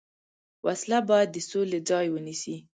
[0.65, 2.55] وسله باید د سولې ځای ونیسي